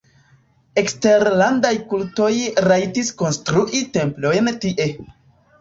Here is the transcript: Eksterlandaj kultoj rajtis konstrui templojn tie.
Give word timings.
Eksterlandaj 0.81 1.73
kultoj 1.93 2.31
rajtis 2.69 3.13
konstrui 3.21 3.85
templojn 3.99 4.55
tie. 4.65 4.91